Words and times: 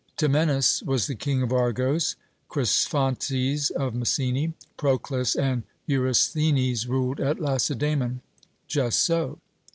Temenus 0.17 0.81
was 0.81 1.05
the 1.05 1.13
king 1.13 1.43
of 1.43 1.53
Argos, 1.53 2.15
Cresphontes 2.49 3.69
of 3.69 3.93
Messene, 3.93 4.55
Procles 4.75 5.35
and 5.35 5.61
Eurysthenes 5.87 6.87
ruled 6.87 7.19
at 7.19 7.39
Lacedaemon. 7.39 8.21
'Just 8.67 9.01
so.' 9.03 9.37